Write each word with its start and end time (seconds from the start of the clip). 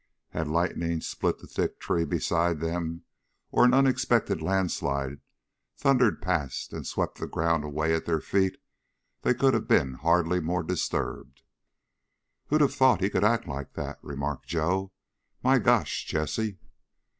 Had 0.29 0.47
lightning 0.47 0.99
split 0.99 1.43
a 1.43 1.47
thick 1.47 1.79
tree 1.79 2.05
beside 2.05 2.59
them, 2.59 3.03
or 3.51 3.63
an 3.63 3.73
unexpected 3.75 4.41
landslide 4.41 5.19
thundered 5.77 6.23
past 6.23 6.73
and 6.73 6.87
swept 6.87 7.19
the 7.19 7.27
ground 7.27 7.63
away 7.63 7.93
at 7.93 8.05
their 8.07 8.19
feet, 8.19 8.59
they 9.21 9.35
could 9.35 9.53
have 9.53 9.67
been 9.67 9.93
hardly 9.93 10.39
more 10.39 10.63
disturbed. 10.63 11.43
"Who'd 12.47 12.63
of 12.63 12.73
thought 12.73 13.01
he 13.01 13.11
could 13.11 13.23
act 13.23 13.47
like 13.47 13.73
that!" 13.73 13.99
remarked 14.01 14.47
Joe. 14.47 14.91
"My 15.43 15.59
gosh, 15.59 16.03
Jessie!" 16.03 16.57